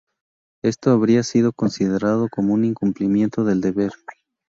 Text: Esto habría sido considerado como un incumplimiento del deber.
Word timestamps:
Esto 0.63 0.89
habría 0.89 1.21
sido 1.21 1.53
considerado 1.53 2.27
como 2.31 2.55
un 2.55 2.65
incumplimiento 2.65 3.43
del 3.43 3.61
deber. 3.61 3.91